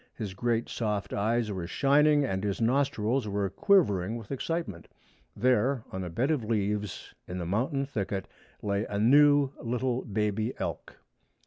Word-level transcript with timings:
His 0.15 0.33
great 0.33 0.67
soft 0.67 1.13
eyes 1.13 1.51
were 1.51 1.67
shining, 1.67 2.25
and 2.25 2.43
his 2.43 2.59
nostrils 2.59 3.27
were 3.27 3.51
quivering 3.51 4.17
with 4.17 4.31
excitement. 4.31 4.87
There, 5.35 5.83
on 5.91 6.03
a 6.03 6.09
bed 6.09 6.31
of 6.31 6.43
leaves 6.43 7.13
in 7.27 7.37
the 7.37 7.45
mountain 7.45 7.85
thicket, 7.85 8.27
lay 8.63 8.83
a 8.85 8.97
new 8.97 9.51
little 9.61 10.01
baby 10.03 10.55
elk. 10.57 10.97